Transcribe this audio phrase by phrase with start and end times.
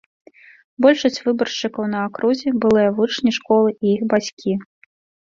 [0.85, 4.57] Большасць выбаршчыкаў на акрузе былыя вучні школы і іх бацькі.